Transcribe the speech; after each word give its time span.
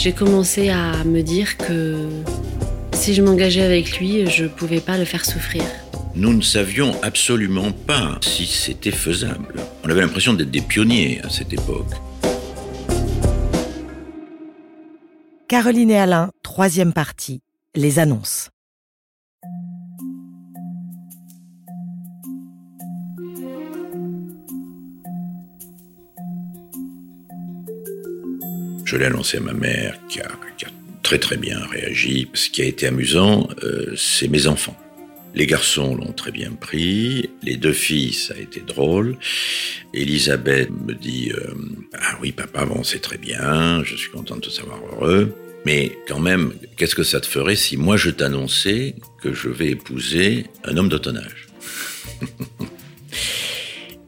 j'ai 0.00 0.12
commencé 0.12 0.70
à 0.70 1.04
me 1.04 1.20
dire 1.20 1.58
que 1.58 2.08
si 2.94 3.12
je 3.12 3.20
m'engageais 3.20 3.62
avec 3.62 3.98
lui, 3.98 4.26
je 4.30 4.44
ne 4.44 4.48
pouvais 4.48 4.80
pas 4.80 4.96
le 4.96 5.04
faire 5.04 5.26
souffrir. 5.26 5.62
Nous 6.14 6.32
ne 6.32 6.40
savions 6.40 6.98
absolument 7.02 7.70
pas 7.70 8.18
si 8.22 8.46
c'était 8.46 8.92
faisable. 8.92 9.56
On 9.84 9.90
avait 9.90 10.00
l'impression 10.00 10.32
d'être 10.32 10.50
des 10.50 10.62
pionniers 10.62 11.20
à 11.22 11.28
cette 11.28 11.52
époque. 11.52 11.92
Caroline 15.48 15.90
et 15.90 15.98
Alain, 15.98 16.30
troisième 16.42 16.94
partie, 16.94 17.42
les 17.74 17.98
annonces. 17.98 18.48
Je 28.90 28.96
l'ai 28.96 29.04
annoncé 29.04 29.36
à 29.36 29.40
ma 29.40 29.52
mère 29.52 29.96
qui 30.08 30.18
a, 30.18 30.26
très 31.04 31.20
très 31.20 31.36
bien 31.36 31.64
réagi. 31.64 32.28
Ce 32.34 32.50
qui 32.50 32.60
a 32.60 32.64
été 32.64 32.88
amusant, 32.88 33.48
euh, 33.62 33.94
c'est 33.96 34.26
mes 34.26 34.48
enfants. 34.48 34.76
Les 35.32 35.46
garçons 35.46 35.94
l'ont 35.94 36.12
très 36.12 36.32
bien 36.32 36.50
pris, 36.50 37.30
les 37.44 37.56
deux 37.56 37.72
filles, 37.72 38.12
ça 38.12 38.34
a 38.34 38.38
été 38.38 38.58
drôle. 38.58 39.16
Elisabeth 39.94 40.70
me 40.70 40.94
dit 40.94 41.30
euh, 41.32 41.54
Ah 42.00 42.18
oui, 42.20 42.32
papa, 42.32 42.64
bon, 42.64 42.82
c'est 42.82 42.98
très 42.98 43.16
bien, 43.16 43.84
je 43.84 43.94
suis 43.94 44.10
contente 44.10 44.40
de 44.40 44.48
te 44.48 44.52
savoir 44.52 44.80
heureux. 44.92 45.36
Mais 45.64 45.96
quand 46.08 46.18
même, 46.18 46.52
qu'est-ce 46.76 46.96
que 46.96 47.04
ça 47.04 47.20
te 47.20 47.26
ferait 47.26 47.54
si 47.54 47.76
moi 47.76 47.96
je 47.96 48.10
t'annonçais 48.10 48.96
que 49.22 49.32
je 49.32 49.48
vais 49.50 49.68
épouser 49.68 50.46
un 50.64 50.76
homme 50.76 50.88
de 50.88 50.98
ton 50.98 51.14
âge 51.14 51.46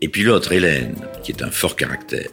Et 0.01 0.09
puis 0.09 0.25
l'autre, 0.25 0.51
Hélène, 0.51 0.97
qui 1.23 1.31
est 1.31 1.45
un 1.45 1.53
fort 1.53 1.77
caractère. 1.77 2.31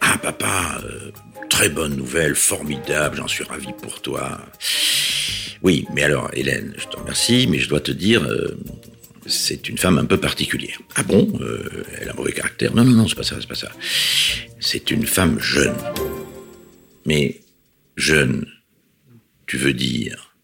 Ah 0.00 0.18
papa, 0.18 0.82
euh, 0.84 1.12
très 1.52 1.68
bonne 1.68 1.96
nouvelle, 1.96 2.34
formidable, 2.34 3.18
j'en 3.18 3.28
suis 3.28 3.44
ravi 3.44 3.74
pour 3.82 4.00
toi. 4.00 4.40
Oui, 5.60 5.84
mais 5.92 6.02
alors, 6.02 6.30
Hélène, 6.32 6.72
je 6.78 6.86
te 6.86 6.96
remercie, 6.96 7.46
mais 7.46 7.58
je 7.58 7.68
dois 7.68 7.80
te 7.80 7.92
dire, 7.92 8.24
euh, 8.24 8.58
c'est 9.26 9.68
une 9.68 9.76
femme 9.76 9.98
un 9.98 10.06
peu 10.06 10.16
particulière. 10.16 10.80
Ah 10.94 11.02
bon 11.02 11.30
euh, 11.42 11.84
Elle 12.00 12.08
a 12.08 12.12
un 12.12 12.14
mauvais 12.14 12.32
caractère? 12.32 12.74
Non, 12.74 12.84
non, 12.84 12.92
non, 12.92 13.06
c'est 13.06 13.16
pas 13.16 13.22
ça, 13.22 13.36
c'est 13.38 13.46
pas 13.46 13.54
ça. 13.54 13.70
C'est 14.60 14.90
une 14.90 15.06
femme 15.06 15.38
jeune. 15.40 15.76
Mais 17.04 17.42
jeune, 17.96 18.46
tu 19.46 19.58
veux 19.58 19.74
dire, 19.74 20.34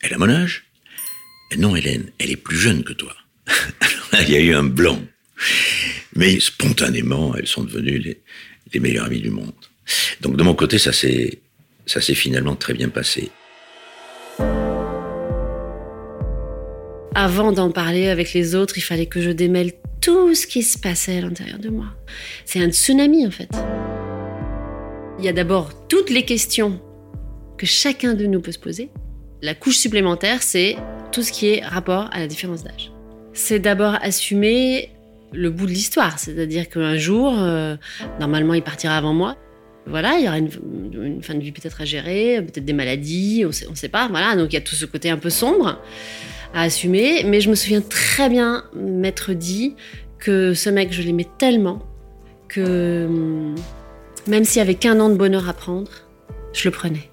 elle 0.00 0.14
a 0.14 0.18
mon 0.18 0.30
âge? 0.30 0.64
Non, 1.58 1.76
Hélène, 1.76 2.10
elle 2.18 2.30
est 2.30 2.36
plus 2.36 2.56
jeune 2.56 2.84
que 2.84 2.94
toi. 2.94 3.14
Il 4.22 4.30
y 4.30 4.36
a 4.36 4.40
eu 4.40 4.54
un 4.54 4.64
blanc. 4.64 4.98
Mais 6.16 6.40
spontanément, 6.40 7.34
elles 7.36 7.46
sont 7.46 7.64
devenues 7.64 8.16
les 8.72 8.80
meilleures 8.80 9.04
amies 9.04 9.20
du 9.20 9.30
monde. 9.30 9.52
Donc 10.20 10.36
de 10.36 10.42
mon 10.42 10.54
côté, 10.54 10.78
ça 10.78 10.92
s'est, 10.92 11.38
ça 11.86 12.00
s'est 12.00 12.14
finalement 12.14 12.56
très 12.56 12.74
bien 12.74 12.88
passé. 12.88 13.30
Avant 17.14 17.52
d'en 17.52 17.70
parler 17.70 18.08
avec 18.08 18.32
les 18.32 18.54
autres, 18.54 18.78
il 18.78 18.82
fallait 18.82 19.06
que 19.06 19.20
je 19.20 19.30
démêle 19.30 19.72
tout 20.00 20.34
ce 20.34 20.46
qui 20.46 20.62
se 20.62 20.78
passait 20.78 21.18
à 21.18 21.20
l'intérieur 21.22 21.58
de 21.58 21.68
moi. 21.68 21.86
C'est 22.44 22.60
un 22.60 22.70
tsunami 22.70 23.26
en 23.26 23.30
fait. 23.30 23.50
Il 25.18 25.24
y 25.24 25.28
a 25.28 25.32
d'abord 25.32 25.88
toutes 25.88 26.10
les 26.10 26.24
questions 26.24 26.80
que 27.56 27.66
chacun 27.66 28.14
de 28.14 28.26
nous 28.26 28.40
peut 28.40 28.52
se 28.52 28.58
poser. 28.58 28.90
La 29.42 29.54
couche 29.54 29.76
supplémentaire, 29.76 30.42
c'est 30.42 30.76
tout 31.10 31.22
ce 31.22 31.32
qui 31.32 31.48
est 31.48 31.64
rapport 31.64 32.08
à 32.12 32.20
la 32.20 32.28
différence 32.28 32.62
d'âge. 32.62 32.92
C'est 33.32 33.58
d'abord 33.58 33.96
assumer 34.00 34.90
le 35.32 35.50
bout 35.50 35.66
de 35.66 35.72
l'histoire, 35.72 36.18
c'est-à-dire 36.18 36.68
qu'un 36.68 36.96
jour, 36.96 37.34
euh, 37.38 37.76
normalement, 38.20 38.54
il 38.54 38.62
partira 38.62 38.96
avant 38.96 39.12
moi. 39.12 39.36
Voilà, 39.88 40.18
il 40.18 40.24
y 40.24 40.28
aura 40.28 40.38
une, 40.38 41.22
fin 41.22 41.34
de 41.34 41.40
vie 41.40 41.52
peut-être 41.52 41.80
à 41.80 41.84
gérer, 41.84 42.42
peut-être 42.42 42.64
des 42.64 42.72
maladies, 42.72 43.44
on 43.44 43.70
ne 43.70 43.76
sait 43.76 43.88
pas. 43.88 44.08
Voilà, 44.08 44.36
donc 44.36 44.52
il 44.52 44.54
y 44.54 44.58
a 44.58 44.60
tout 44.60 44.74
ce 44.74 44.84
côté 44.84 45.10
un 45.10 45.16
peu 45.16 45.30
sombre 45.30 45.80
à 46.54 46.62
assumer. 46.62 47.24
Mais 47.24 47.40
je 47.40 47.50
me 47.50 47.54
souviens 47.54 47.80
très 47.80 48.28
bien 48.28 48.64
m'être 48.74 49.32
dit 49.32 49.74
que 50.18 50.54
ce 50.54 50.70
mec, 50.70 50.92
je 50.92 51.02
l'aimais 51.02 51.26
tellement 51.38 51.82
que 52.48 53.06
hum, 53.06 53.54
même 54.26 54.44
s'il 54.44 54.58
y 54.58 54.62
avait 54.62 54.74
qu'un 54.74 55.00
an 55.00 55.08
de 55.08 55.16
bonheur 55.16 55.48
à 55.48 55.52
prendre, 55.52 55.90
je 56.52 56.68
le 56.68 56.70
prenais. 56.70 57.10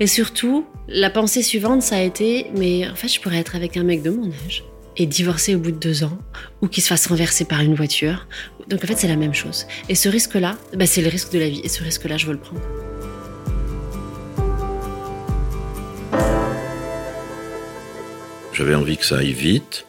Et 0.00 0.06
surtout, 0.06 0.66
la 0.88 1.10
pensée 1.10 1.42
suivante, 1.42 1.82
ça 1.82 1.96
a 1.96 2.00
été, 2.00 2.46
mais 2.56 2.88
en 2.88 2.94
fait, 2.94 3.08
je 3.08 3.20
pourrais 3.20 3.38
être 3.38 3.54
avec 3.54 3.76
un 3.76 3.84
mec 3.84 4.02
de 4.02 4.10
mon 4.10 4.30
âge 4.46 4.64
et 4.96 5.06
divorcer 5.06 5.54
au 5.54 5.58
bout 5.58 5.70
de 5.70 5.78
deux 5.78 6.04
ans, 6.04 6.18
ou 6.60 6.68
qu'il 6.68 6.82
se 6.82 6.88
fasse 6.88 7.06
renverser 7.06 7.44
par 7.44 7.60
une 7.60 7.74
voiture. 7.74 8.26
Donc 8.68 8.84
en 8.84 8.86
fait, 8.86 8.96
c'est 8.96 9.08
la 9.08 9.16
même 9.16 9.34
chose. 9.34 9.66
Et 9.88 9.94
ce 9.94 10.08
risque-là, 10.08 10.58
bah, 10.76 10.86
c'est 10.86 11.02
le 11.02 11.08
risque 11.08 11.32
de 11.32 11.38
la 11.38 11.48
vie. 11.48 11.60
Et 11.64 11.68
ce 11.68 11.82
risque-là, 11.82 12.16
je 12.16 12.26
veux 12.26 12.32
le 12.32 12.38
prendre. 12.38 12.60
J'avais 18.52 18.74
envie 18.74 18.96
que 18.96 19.06
ça 19.06 19.18
aille 19.18 19.32
vite, 19.32 19.86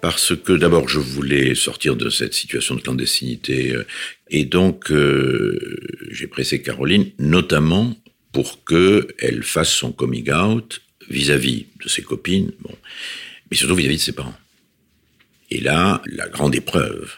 parce 0.00 0.34
que 0.34 0.52
d'abord, 0.52 0.88
je 0.88 0.98
voulais 0.98 1.54
sortir 1.54 1.96
de 1.96 2.08
cette 2.08 2.34
situation 2.34 2.74
de 2.74 2.80
clandestinité. 2.80 3.72
Euh, 3.72 3.86
et 4.30 4.44
donc, 4.44 4.90
euh, 4.90 5.58
j'ai 6.10 6.26
pressé 6.26 6.62
Caroline, 6.62 7.10
notamment 7.18 7.94
pour 8.32 8.64
qu'elle 8.64 9.42
fasse 9.42 9.70
son 9.70 9.92
coming 9.92 10.30
out 10.32 10.80
vis-à-vis 11.10 11.66
de 11.82 11.88
ses 11.88 12.02
copines. 12.02 12.52
Mais 13.50 13.56
surtout 13.56 13.74
vis-à-vis 13.74 13.96
de 13.96 14.02
ses 14.02 14.12
parents. 14.12 14.34
Et 15.50 15.60
là, 15.60 16.02
la 16.06 16.28
grande 16.28 16.54
épreuve, 16.54 17.14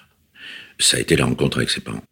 ça 0.79 0.97
a 0.97 1.01
été 1.01 1.17
la 1.17 1.25
rencontre 1.25 1.59
avec 1.59 1.71
ses 1.71 1.81
parents. 1.81 2.05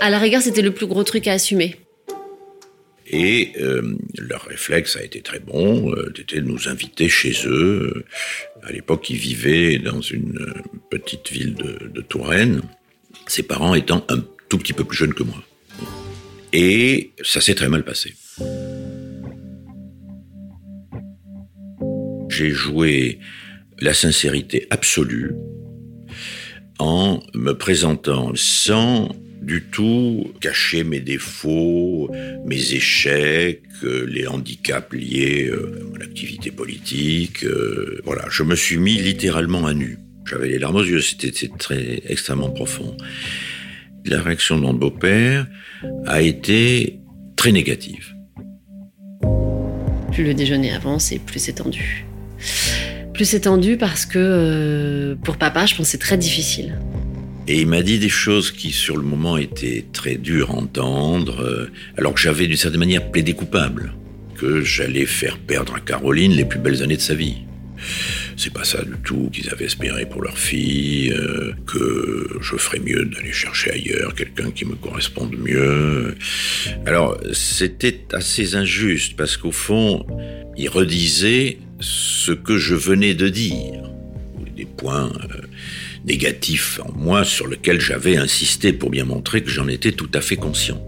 À 0.00 0.10
la 0.10 0.18
rigueur, 0.18 0.42
c'était 0.42 0.62
le 0.62 0.72
plus 0.72 0.86
gros 0.86 1.04
truc 1.04 1.26
à 1.28 1.32
assumer. 1.32 1.76
Et 3.06 3.52
euh, 3.60 3.96
leur 4.18 4.44
réflexe 4.44 4.96
a 4.96 5.02
été 5.02 5.20
très 5.20 5.38
bon, 5.38 5.92
euh, 5.92 6.12
c'était 6.16 6.40
de 6.40 6.46
nous 6.46 6.68
inviter 6.68 7.08
chez 7.08 7.32
eux. 7.46 8.04
À 8.62 8.72
l'époque, 8.72 9.08
ils 9.10 9.16
vivaient 9.16 9.78
dans 9.78 10.00
une 10.00 10.38
euh, 10.40 10.78
petite 10.90 11.30
ville 11.30 11.54
de, 11.54 11.88
de 11.88 12.00
Touraine, 12.00 12.62
ses 13.26 13.42
parents 13.42 13.74
étant 13.74 14.04
un 14.08 14.24
tout 14.48 14.58
petit 14.58 14.72
peu 14.72 14.84
plus 14.84 14.96
jeunes 14.96 15.14
que 15.14 15.22
moi. 15.22 15.42
Et 16.52 17.10
ça 17.22 17.40
s'est 17.40 17.54
très 17.54 17.68
mal 17.68 17.84
passé. 17.84 18.14
J'ai 22.34 22.50
joué 22.50 23.20
la 23.80 23.94
sincérité 23.94 24.66
absolue 24.70 25.34
en 26.80 27.20
me 27.34 27.52
présentant 27.52 28.32
sans 28.34 29.08
du 29.40 29.62
tout 29.70 30.32
cacher 30.40 30.82
mes 30.84 31.00
défauts, 31.00 32.10
mes 32.44 32.72
échecs, 32.72 33.62
euh, 33.84 34.06
les 34.08 34.26
handicaps 34.26 34.92
liés 34.92 35.48
euh, 35.48 35.80
à 35.80 35.84
mon 35.84 36.00
activité 36.00 36.50
politique. 36.50 37.44
Euh, 37.44 38.00
voilà, 38.04 38.24
je 38.30 38.42
me 38.42 38.56
suis 38.56 38.78
mis 38.78 38.96
littéralement 38.96 39.66
à 39.66 39.74
nu. 39.74 39.98
J'avais 40.24 40.48
les 40.48 40.58
larmes 40.58 40.76
aux 40.76 40.84
yeux, 40.84 41.02
c'était 41.02 41.48
très 41.58 42.02
extrêmement 42.06 42.50
profond. 42.50 42.96
La 44.06 44.22
réaction 44.22 44.56
de 44.56 44.62
mon 44.62 44.72
beau-père 44.72 45.46
a 46.06 46.22
été 46.22 46.98
très 47.36 47.52
négative. 47.52 48.14
Plus 50.10 50.24
le 50.24 50.34
déjeuner 50.34 50.72
avance 50.72 51.12
et 51.12 51.18
plus 51.18 51.38
c'est 51.38 51.54
tendu 51.54 52.06
plus 53.14 53.34
étendu 53.34 53.76
parce 53.78 54.04
que 54.04 54.18
euh, 54.18 55.14
pour 55.24 55.38
papa, 55.38 55.64
je 55.64 55.74
pense 55.74 55.88
c'est 55.88 55.98
très 55.98 56.18
difficile. 56.18 56.76
Et 57.46 57.60
il 57.60 57.66
m'a 57.66 57.82
dit 57.82 57.98
des 57.98 58.08
choses 58.08 58.50
qui, 58.50 58.72
sur 58.72 58.96
le 58.96 59.02
moment, 59.02 59.36
étaient 59.36 59.84
très 59.92 60.16
dures 60.16 60.50
à 60.50 60.54
entendre, 60.54 61.42
euh, 61.42 61.70
alors 61.98 62.14
que 62.14 62.20
j'avais 62.20 62.46
d'une 62.46 62.56
certaine 62.56 62.80
manière 62.80 63.10
plaidé 63.10 63.34
coupable, 63.34 63.92
que 64.36 64.62
j'allais 64.62 65.06
faire 65.06 65.38
perdre 65.38 65.74
à 65.74 65.80
Caroline 65.80 66.32
les 66.32 66.46
plus 66.46 66.58
belles 66.58 66.82
années 66.82 66.96
de 66.96 67.02
sa 67.02 67.14
vie. 67.14 67.36
C'est 68.36 68.52
pas 68.52 68.64
ça 68.64 68.82
du 68.82 68.96
tout 69.04 69.28
qu'ils 69.30 69.50
avaient 69.50 69.66
espéré 69.66 70.06
pour 70.06 70.22
leur 70.22 70.38
fille, 70.38 71.12
euh, 71.12 71.52
que 71.66 72.38
je 72.40 72.56
ferais 72.56 72.80
mieux 72.80 73.04
d'aller 73.04 73.32
chercher 73.32 73.72
ailleurs 73.72 74.14
quelqu'un 74.14 74.50
qui 74.50 74.64
me 74.64 74.74
corresponde 74.74 75.36
mieux. 75.38 76.16
Alors, 76.86 77.18
c'était 77.32 78.00
assez 78.12 78.54
injuste 78.54 79.16
parce 79.16 79.36
qu'au 79.36 79.52
fond, 79.52 80.06
ils 80.56 80.68
redisaient 80.68 81.58
ce 81.84 82.32
que 82.32 82.56
je 82.56 82.74
venais 82.74 83.14
de 83.14 83.28
dire, 83.28 83.82
des 84.56 84.64
points 84.64 85.12
euh, 85.12 85.42
négatifs 86.06 86.80
en 86.82 86.90
moi 86.92 87.24
sur 87.24 87.46
lesquels 87.46 87.80
j'avais 87.80 88.16
insisté 88.16 88.72
pour 88.72 88.88
bien 88.90 89.04
montrer 89.04 89.42
que 89.42 89.50
j'en 89.50 89.68
étais 89.68 89.92
tout 89.92 90.08
à 90.14 90.20
fait 90.20 90.36
conscient. 90.36 90.82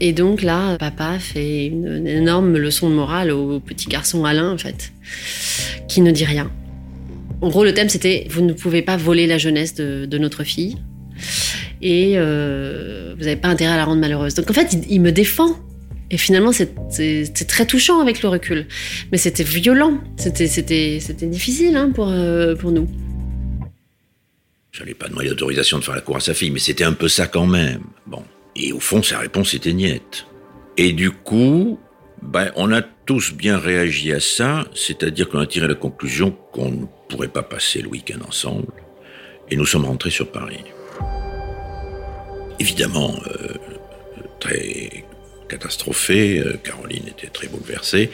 Et 0.00 0.12
donc 0.12 0.42
là, 0.42 0.76
papa 0.78 1.18
fait 1.18 1.66
une, 1.66 2.06
énorme 2.06 2.56
leçon 2.56 2.88
de 2.88 2.94
morale 2.94 3.30
au 3.30 3.60
petit 3.60 3.86
garçon 3.86 4.24
Alain, 4.24 4.50
en 4.50 4.58
fait, 4.58 4.92
qui 5.88 6.00
ne 6.00 6.10
dit 6.10 6.24
rien. 6.24 6.50
En 7.42 7.48
gros, 7.48 7.64
le 7.64 7.72
thème, 7.72 7.88
c'était 7.88 8.26
Vous 8.30 8.42
ne 8.42 8.52
pouvez 8.52 8.82
pas 8.82 8.96
voler 8.96 9.26
la 9.26 9.38
jeunesse 9.38 9.74
de, 9.74 10.18
notre 10.18 10.44
fille. 10.44 10.76
Et 11.82 12.14
euh, 12.16 13.14
vous 13.16 13.24
n'avez 13.24 13.36
pas 13.36 13.48
intérêt 13.48 13.72
à 13.72 13.76
la 13.76 13.84
rendre 13.84 14.00
malheureuse. 14.00 14.34
Donc 14.34 14.50
en 14.50 14.54
fait, 14.54 14.76
il 14.88 15.00
me 15.00 15.12
défend 15.12 15.56
et 16.10 16.18
finalement, 16.18 16.50
c'est 16.52 17.46
très 17.46 17.66
touchant 17.66 18.00
avec 18.00 18.22
le 18.22 18.28
recul. 18.28 18.66
Mais 19.12 19.18
c'était 19.18 19.44
violent, 19.44 20.00
c'était 20.16 21.26
difficile 21.26 21.76
hein, 21.76 21.90
pour, 21.94 22.08
euh, 22.08 22.56
pour 22.56 22.72
nous. 22.72 22.88
Pas 24.98 25.08
demander 25.08 25.28
l'autorisation 25.28 25.78
de 25.78 25.84
faire 25.84 25.94
la 25.94 26.00
cour 26.00 26.16
à 26.16 26.20
sa 26.20 26.34
fille, 26.34 26.50
mais 26.50 26.58
c'était 26.58 26.84
un 26.84 26.92
peu 26.92 27.08
ça 27.08 27.26
quand 27.26 27.46
même. 27.46 27.82
Bon. 28.06 28.22
Et 28.56 28.72
au 28.72 28.80
fond, 28.80 29.02
sa 29.02 29.18
réponse 29.18 29.54
était 29.54 29.72
niette. 29.72 30.26
Et 30.76 30.92
du 30.92 31.10
coup, 31.10 31.78
ben, 32.22 32.50
on 32.56 32.72
a 32.72 32.82
tous 32.82 33.32
bien 33.32 33.58
réagi 33.58 34.12
à 34.12 34.20
ça, 34.20 34.66
c'est-à-dire 34.74 35.28
qu'on 35.28 35.38
a 35.38 35.46
tiré 35.46 35.68
la 35.68 35.74
conclusion 35.74 36.36
qu'on 36.52 36.70
ne 36.70 36.84
pourrait 37.08 37.28
pas 37.28 37.42
passer 37.42 37.82
le 37.82 37.88
week-end 37.88 38.20
ensemble, 38.26 38.72
et 39.50 39.56
nous 39.56 39.66
sommes 39.66 39.84
rentrés 39.84 40.10
sur 40.10 40.30
Paris. 40.30 40.64
Évidemment, 42.58 43.14
euh, 43.26 43.54
très 44.38 45.04
euh, 45.58 46.56
Caroline 46.62 47.08
était 47.08 47.28
très 47.28 47.48
bouleversée, 47.48 48.10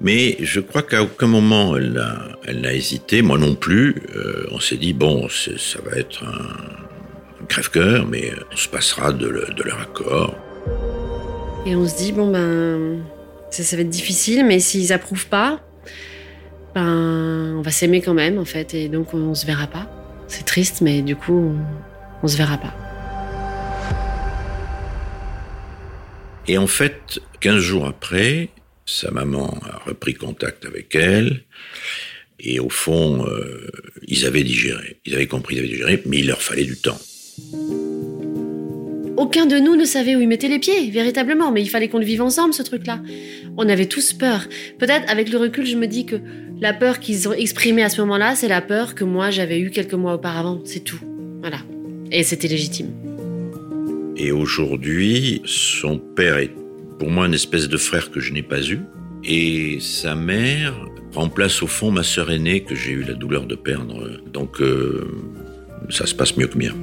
mais 0.00 0.36
je 0.40 0.60
crois 0.60 0.82
qu'à 0.82 1.02
aucun 1.02 1.26
moment 1.26 1.76
elle 1.76 2.60
n'a 2.60 2.74
hésité, 2.74 3.22
moi 3.22 3.38
non 3.38 3.54
plus. 3.54 4.02
Euh, 4.14 4.46
on 4.50 4.60
s'est 4.60 4.76
dit, 4.76 4.92
bon, 4.92 5.28
ça 5.28 5.78
va 5.84 5.96
être 5.96 6.24
un, 6.24 7.46
crève-cœur, 7.46 8.06
mais 8.06 8.32
on 8.52 8.56
se 8.56 8.68
passera 8.68 9.12
de, 9.12 9.26
leur 9.26 9.80
accord. 9.80 10.36
Et 11.66 11.74
on 11.76 11.86
se 11.86 11.96
dit, 11.96 12.12
bon 12.12 12.30
ben, 12.30 13.02
ça, 13.50 13.76
va 13.76 13.82
être 13.82 13.90
difficile, 13.90 14.44
mais 14.46 14.60
s'ils 14.60 14.92
approuvent 14.92 15.26
pas, 15.26 15.60
ben, 16.74 17.56
on 17.58 17.62
va 17.62 17.70
s'aimer 17.70 18.00
quand 18.00 18.14
même, 18.14 18.38
en 18.38 18.44
fait, 18.44 18.74
et 18.74 18.88
donc 18.88 19.12
on, 19.14 19.34
se 19.34 19.46
verra 19.46 19.66
pas. 19.66 19.86
C'est 20.28 20.44
triste, 20.44 20.80
mais 20.80 21.02
du 21.02 21.16
coup, 21.16 21.34
on, 21.34 21.56
on 22.22 22.28
se 22.28 22.36
verra 22.36 22.56
pas. 22.56 22.89
Et 26.48 26.58
en 26.58 26.66
fait, 26.66 27.20
15 27.40 27.58
jours 27.58 27.86
après, 27.86 28.48
sa 28.86 29.10
maman 29.10 29.58
a 29.62 29.78
repris 29.86 30.14
contact 30.14 30.64
avec 30.64 30.94
elle. 30.94 31.44
Et 32.38 32.58
au 32.58 32.70
fond, 32.70 33.26
euh, 33.26 33.70
ils 34.06 34.26
avaient 34.26 34.42
digéré. 34.42 34.98
Ils 35.04 35.14
avaient 35.14 35.26
compris, 35.26 35.56
ils 35.56 35.58
avaient 35.58 35.68
digéré, 35.68 36.02
mais 36.06 36.18
il 36.18 36.26
leur 36.26 36.42
fallait 36.42 36.64
du 36.64 36.76
temps. 36.76 36.98
Aucun 39.16 39.44
de 39.44 39.58
nous 39.58 39.76
ne 39.76 39.84
savait 39.84 40.16
où 40.16 40.20
il 40.20 40.28
mettait 40.28 40.48
les 40.48 40.58
pieds, 40.58 40.90
véritablement, 40.90 41.52
mais 41.52 41.60
il 41.60 41.68
fallait 41.68 41.88
qu'on 41.88 41.98
le 41.98 42.06
vive 42.06 42.22
ensemble, 42.22 42.54
ce 42.54 42.62
truc-là. 42.62 43.00
On 43.58 43.68
avait 43.68 43.86
tous 43.86 44.14
peur. 44.14 44.46
Peut-être, 44.78 45.10
avec 45.10 45.28
le 45.28 45.36
recul, 45.36 45.66
je 45.66 45.76
me 45.76 45.86
dis 45.86 46.06
que 46.06 46.16
la 46.60 46.72
peur 46.72 47.00
qu'ils 47.00 47.28
ont 47.28 47.32
exprimée 47.32 47.82
à 47.82 47.90
ce 47.90 48.00
moment-là, 48.00 48.34
c'est 48.34 48.48
la 48.48 48.62
peur 48.62 48.94
que 48.94 49.04
moi 49.04 49.30
j'avais 49.30 49.60
eue 49.60 49.70
quelques 49.70 49.94
mois 49.94 50.14
auparavant. 50.14 50.62
C'est 50.64 50.84
tout. 50.84 51.00
Voilà. 51.40 51.58
Et 52.10 52.22
c'était 52.22 52.48
légitime. 52.48 53.09
Et 54.22 54.32
aujourd'hui, 54.32 55.40
son 55.46 55.98
père 55.98 56.36
est 56.36 56.52
pour 56.98 57.10
moi 57.10 57.26
une 57.26 57.32
espèce 57.32 57.70
de 57.70 57.78
frère 57.78 58.10
que 58.10 58.20
je 58.20 58.34
n'ai 58.34 58.42
pas 58.42 58.62
eu. 58.62 58.80
Et 59.24 59.78
sa 59.80 60.14
mère 60.14 60.74
remplace 61.14 61.62
au 61.62 61.66
fond 61.66 61.90
ma 61.90 62.02
sœur 62.02 62.30
aînée 62.30 62.62
que 62.62 62.74
j'ai 62.74 62.90
eu 62.90 63.02
la 63.02 63.14
douleur 63.14 63.46
de 63.46 63.54
perdre. 63.54 64.20
Donc 64.30 64.60
euh, 64.60 65.10
ça 65.88 66.04
se 66.04 66.14
passe 66.14 66.36
mieux 66.36 66.48
que 66.48 66.58
bien 66.58 66.74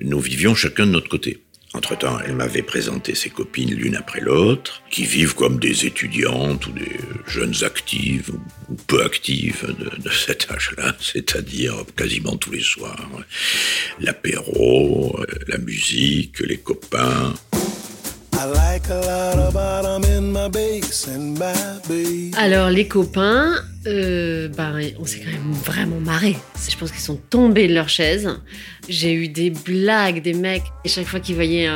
nous 0.00 0.20
vivions 0.20 0.54
chacun 0.54 0.86
de 0.86 0.92
notre 0.92 1.08
côté. 1.08 1.47
Entre-temps, 1.74 2.18
elle 2.24 2.34
m'avait 2.34 2.62
présenté 2.62 3.14
ses 3.14 3.28
copines 3.28 3.74
l'une 3.74 3.94
après 3.94 4.20
l'autre, 4.20 4.82
qui 4.90 5.04
vivent 5.04 5.34
comme 5.34 5.58
des 5.58 5.84
étudiantes 5.84 6.66
ou 6.66 6.72
des 6.72 6.98
jeunes 7.26 7.54
actives 7.62 8.30
ou 8.70 8.74
peu 8.86 9.04
actives 9.04 9.66
de, 9.78 10.10
cet 10.10 10.50
âge-là, 10.50 10.96
c'est-à-dire 11.00 11.74
quasiment 11.94 12.36
tous 12.36 12.52
les 12.52 12.62
soirs. 12.62 13.10
L'apéro, 14.00 15.18
la 15.46 15.58
musique, 15.58 16.40
les 16.40 16.56
copains. 16.58 17.34
Alors 22.36 22.70
les 22.70 22.88
copains, 22.88 23.54
euh, 23.86 24.48
bah, 24.48 24.72
on 24.98 25.04
s'est 25.04 25.20
quand 25.20 25.30
même 25.30 25.52
vraiment 25.52 26.00
marré. 26.00 26.36
Je 26.68 26.76
pense 26.76 26.90
qu'ils 26.90 27.00
sont 27.00 27.16
tombés 27.16 27.68
de 27.68 27.74
leur 27.74 27.88
chaise. 27.88 28.28
J'ai 28.88 29.12
eu 29.12 29.28
des 29.28 29.50
blagues 29.50 30.22
des 30.22 30.34
mecs. 30.34 30.64
Et 30.84 30.88
chaque 30.88 31.06
fois 31.06 31.20
qu'ils 31.20 31.36
voyaient 31.36 31.68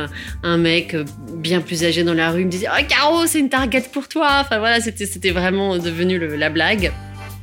un, 0.43 0.57
mec 0.59 0.97
bien 1.37 1.61
plus 1.61 1.85
âgé 1.85 2.05
dans 2.05 2.15
la 2.15 2.31
rue, 2.31 2.41
ils 2.41 2.47
me 2.47 2.51
disaient 2.51 2.69
Oh 2.71 2.83
Caro, 2.89 3.27
c'est 3.27 3.39
une 3.39 3.51
target 3.51 3.85
pour 3.93 4.09
toi. 4.09 4.39
Enfin 4.41 4.59
voilà, 4.59 4.81
c'était 4.81 5.31
vraiment 5.31 5.79
devenu 5.79 6.19
la 6.37 6.51
blague. 6.51 6.93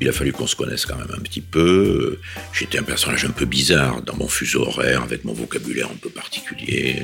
Il 0.01 0.07
a 0.07 0.13
fallu 0.13 0.31
qu'on 0.31 0.47
se 0.47 0.55
connaisse 0.55 0.85
quand 0.85 0.95
même 0.95 1.11
un 1.13 1.21
petit 1.21 1.41
peu. 1.41 2.19
J'étais 2.53 2.79
un 2.79 2.83
personnage 2.83 3.25
un 3.25 3.31
peu 3.31 3.45
bizarre 3.45 4.01
dans 4.01 4.15
mon 4.15 4.29
fuseau 4.29 4.61
horaire, 4.61 5.03
avec 5.03 5.25
mon 5.25 5.33
vocabulaire 5.33 5.87
un 5.87 5.97
peu 5.97 6.09
particulier. 6.09 7.03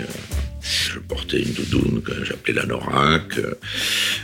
Je 0.96 1.02
portais 1.02 1.42
une 1.42 1.52
doudoune 1.52 2.02
que 2.02 2.24
j'appelais 2.24 2.54
la 2.54 2.66
Norac. 2.66 3.38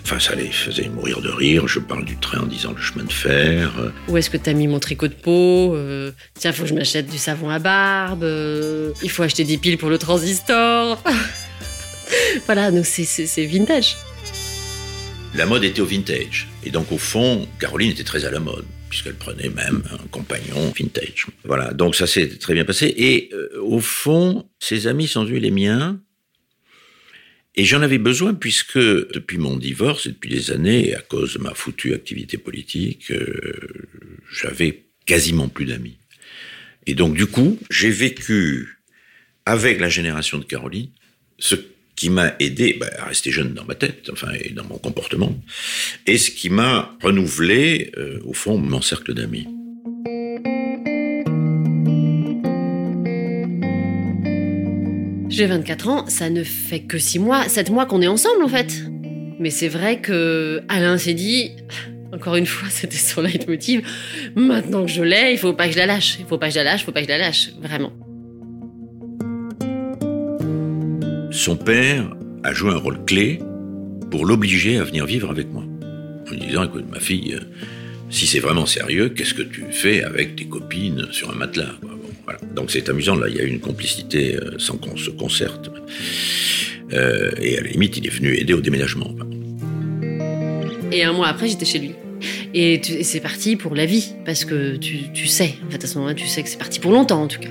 Enfin, 0.03 0.21
ça 0.21 0.35
les 0.35 0.45
faisait 0.45 0.87
mourir 0.87 1.19
de 1.19 1.27
rire. 1.27 1.67
Je 1.67 1.79
parle 1.79 2.05
du 2.05 2.15
train 2.15 2.39
en 2.39 2.45
disant 2.45 2.71
le 2.71 2.81
chemin 2.81 3.03
de 3.03 3.11
fer. 3.11 3.91
Où 4.07 4.15
est-ce 4.15 4.29
que 4.29 4.37
t'as 4.37 4.53
mis 4.53 4.67
mon 4.67 4.79
tricot 4.79 5.09
de 5.09 5.13
peau 5.13 5.75
euh, 5.75 6.13
Tiens, 6.39 6.53
faut 6.53 6.63
que 6.63 6.69
je 6.69 6.73
m'achète 6.73 7.07
du 7.07 7.17
savon 7.17 7.49
à 7.49 7.59
barbe. 7.59 8.23
Euh, 8.23 8.93
il 9.03 9.09
faut 9.09 9.21
acheter 9.21 9.43
des 9.43 9.57
piles 9.57 9.77
pour 9.77 9.89
le 9.89 9.97
transistor. 9.97 11.03
voilà, 12.45 12.71
donc 12.71 12.85
c'est 12.85 13.45
vintage. 13.45 13.97
La 15.35 15.45
mode 15.45 15.65
était 15.65 15.81
au 15.81 15.85
vintage. 15.85 16.47
Et 16.63 16.69
donc, 16.69 16.89
au 16.93 16.97
fond, 16.97 17.49
Caroline 17.59 17.91
était 17.91 18.05
très 18.05 18.23
à 18.23 18.31
la 18.31 18.39
mode, 18.39 18.65
puisqu'elle 18.89 19.15
prenait 19.15 19.49
même 19.49 19.83
un 19.91 20.07
compagnon 20.09 20.71
vintage. 20.73 21.27
Voilà, 21.43 21.73
donc 21.73 21.95
ça 21.95 22.07
s'est 22.07 22.29
très 22.37 22.53
bien 22.53 22.63
passé. 22.63 22.93
Et 22.95 23.29
euh, 23.33 23.59
au 23.61 23.81
fond, 23.81 24.45
ses 24.59 24.87
amis 24.87 25.07
sont 25.07 25.23
devenus 25.23 25.41
les 25.41 25.51
miens. 25.51 25.99
Et 27.61 27.63
j'en 27.63 27.83
avais 27.83 27.99
besoin 27.99 28.33
puisque 28.33 28.79
depuis 28.79 29.37
mon 29.37 29.55
divorce 29.55 30.07
et 30.07 30.09
depuis 30.09 30.31
des 30.31 30.49
années, 30.49 30.95
à 30.95 30.99
cause 30.99 31.35
de 31.35 31.37
ma 31.37 31.53
foutue 31.53 31.93
activité 31.93 32.39
politique, 32.39 33.11
euh, 33.11 33.51
j'avais 34.33 34.85
quasiment 35.05 35.47
plus 35.47 35.65
d'amis. 35.65 35.97
Et 36.87 36.95
donc 36.95 37.13
du 37.13 37.27
coup, 37.27 37.59
j'ai 37.69 37.91
vécu 37.91 38.79
avec 39.45 39.79
la 39.79 39.89
génération 39.89 40.39
de 40.39 40.43
Caroline 40.43 40.89
ce 41.37 41.53
qui 41.95 42.09
m'a 42.09 42.33
aidé 42.39 42.77
bah, 42.79 42.89
à 42.97 43.05
rester 43.05 43.29
jeune 43.29 43.53
dans 43.53 43.65
ma 43.65 43.75
tête, 43.75 44.09
enfin, 44.11 44.31
et 44.33 44.49
dans 44.49 44.65
mon 44.65 44.79
comportement, 44.79 45.39
et 46.07 46.17
ce 46.17 46.31
qui 46.31 46.49
m'a 46.49 46.97
renouvelé, 47.03 47.91
euh, 47.95 48.19
au 48.25 48.33
fond, 48.33 48.57
mon 48.57 48.81
cercle 48.81 49.13
d'amis. 49.13 49.47
J'ai 55.41 55.47
24 55.47 55.87
ans, 55.87 56.05
ça 56.05 56.29
ne 56.29 56.43
fait 56.43 56.81
que 56.81 56.99
6 56.99 57.17
mois, 57.17 57.49
7 57.49 57.71
mois 57.71 57.87
qu'on 57.87 58.03
est 58.03 58.07
ensemble 58.07 58.43
en 58.43 58.47
fait. 58.47 58.83
Mais 59.39 59.49
c'est 59.49 59.69
vrai 59.69 59.99
que 59.99 60.61
Alain 60.69 60.99
s'est 60.99 61.15
dit, 61.15 61.49
encore 62.13 62.35
une 62.35 62.45
fois, 62.45 62.69
c'était 62.69 62.95
son 62.95 63.23
leitmotiv, 63.23 63.81
maintenant 64.35 64.85
que 64.85 64.91
je 64.91 65.01
l'ai, 65.01 65.31
il 65.31 65.39
faut 65.39 65.53
pas 65.53 65.65
que 65.65 65.73
je 65.73 65.79
la 65.79 65.87
lâche, 65.87 66.17
il 66.19 66.27
faut 66.27 66.37
pas 66.37 66.49
que 66.49 66.53
je 66.53 66.59
la 66.59 66.65
lâche, 66.65 66.81
il 66.81 66.83
faut 66.83 66.91
pas 66.91 66.99
que 66.99 67.07
je 67.07 67.11
la 67.11 67.17
lâche, 67.17 67.53
vraiment. 67.59 67.91
son 71.31 71.55
père 71.55 72.15
a 72.43 72.53
joué 72.53 72.69
un 72.73 72.77
rôle 72.77 73.03
clé 73.05 73.39
pour 74.11 74.27
l'obliger 74.27 74.77
à 74.77 74.83
venir 74.83 75.07
vivre 75.07 75.31
avec 75.31 75.51
moi. 75.51 75.63
En 76.27 76.31
lui 76.33 76.39
disant, 76.39 76.65
écoute, 76.65 76.85
ma 76.91 76.99
fille, 76.99 77.33
euh, 77.33 77.39
si 78.11 78.27
c'est 78.27 78.41
vraiment 78.41 78.67
sérieux, 78.67 79.09
qu'est-ce 79.09 79.33
que 79.33 79.41
tu 79.41 79.65
fais 79.71 80.03
avec 80.03 80.35
tes 80.35 80.45
copines 80.45 81.07
sur 81.09 81.31
un 81.31 81.35
matelas 81.35 81.73
Donc 82.55 82.71
c'est 82.71 82.89
amusant, 82.89 83.15
là, 83.15 83.27
il 83.29 83.35
y 83.35 83.39
a 83.39 83.43
une 83.43 83.59
complicité 83.59 84.35
euh, 84.35 84.57
sans 84.57 84.77
qu'on 84.77 84.97
se 84.97 85.09
concerte. 85.09 85.69
Euh, 86.93 87.31
et 87.39 87.57
à 87.57 87.61
la 87.61 87.69
limite, 87.69 87.97
il 87.97 88.05
est 88.05 88.11
venu 88.11 88.35
aider 88.35 88.53
au 88.53 88.61
déménagement. 88.61 89.13
Et 90.91 91.03
un 91.03 91.13
mois 91.13 91.27
après, 91.27 91.47
j'étais 91.47 91.65
chez 91.65 91.79
lui. 91.79 91.91
Et, 92.53 92.81
c'est 93.03 93.21
parti 93.21 93.55
pour 93.55 93.75
la 93.75 93.85
vie, 93.85 94.13
parce 94.25 94.45
que 94.45 94.75
tu, 94.75 95.11
tu 95.13 95.27
sais, 95.27 95.55
en 95.65 95.71
fait, 95.71 95.83
à 95.83 95.87
ce 95.87 95.95
moment-là, 95.95 96.13
tu 96.13 96.27
sais 96.27 96.43
que 96.43 96.49
c'est 96.49 96.59
parti 96.59 96.79
pour 96.79 96.91
longtemps, 96.91 97.23
en 97.23 97.27
tout 97.27 97.39
cas. 97.39 97.49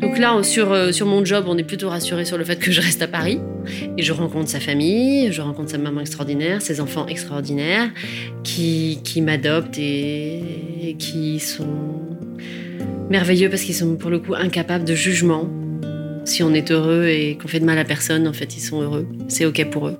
Donc 0.00 0.18
là, 0.18 0.42
sur, 0.42 0.72
euh, 0.72 0.92
sur 0.92 1.06
mon 1.06 1.24
job, 1.24 1.44
on 1.48 1.58
est 1.58 1.64
plutôt 1.64 1.90
rassuré 1.90 2.24
sur 2.24 2.38
le 2.38 2.44
fait 2.44 2.58
que 2.58 2.70
je 2.70 2.80
reste 2.80 3.02
à 3.02 3.08
Paris. 3.08 3.40
Et 3.96 4.02
je 4.02 4.12
rencontre 4.12 4.48
sa 4.48 4.60
famille, 4.60 5.32
je 5.32 5.42
rencontre 5.42 5.70
sa 5.70 5.78
maman 5.78 6.00
extraordinaire, 6.00 6.62
ses 6.62 6.80
enfants 6.80 7.06
extraordinaires, 7.06 7.90
qui, 8.44 9.00
qui 9.04 9.20
m'adoptent 9.20 9.78
et, 9.78 10.96
qui 10.98 11.40
sont 11.40 11.97
merveilleux 13.10 13.48
parce 13.48 13.62
qu'ils 13.62 13.74
sont 13.74 13.96
pour 13.96 14.10
le 14.10 14.18
coup 14.18 14.34
incapables 14.34 14.84
de 14.84 14.94
jugement. 14.94 15.48
Si 16.24 16.42
on 16.42 16.52
est 16.52 16.70
heureux 16.70 17.06
et 17.06 17.38
qu'on 17.40 17.48
fait 17.48 17.60
de 17.60 17.64
mal 17.64 17.78
à 17.78 17.84
personne, 17.84 18.28
en 18.28 18.32
fait, 18.32 18.56
ils 18.56 18.60
sont 18.60 18.82
heureux. 18.82 19.06
C'est 19.28 19.46
OK 19.46 19.64
pour 19.70 19.88
eux. 19.88 19.98